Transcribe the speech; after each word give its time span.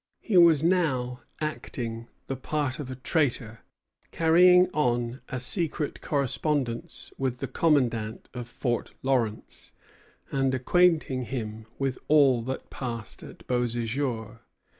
He 0.21 0.35
was 0.35 0.63
now 0.63 1.21
acting 1.39 2.07
the 2.25 2.35
part 2.35 2.79
of 2.79 2.89
a 2.89 2.95
traitor, 2.95 3.59
carrying 4.09 4.67
on 4.71 5.21
a 5.29 5.39
secret 5.39 6.01
correspondence 6.01 7.13
with 7.19 7.37
the 7.37 7.45
commandant 7.47 8.27
of 8.33 8.47
Fort 8.47 8.95
Lawrence, 9.03 9.73
and 10.31 10.55
acquainting 10.55 11.25
him 11.25 11.67
with 11.77 11.99
all 12.07 12.41
that 12.45 12.71
passed 12.71 13.21
at 13.21 13.45
Beauséjour. 13.45 14.39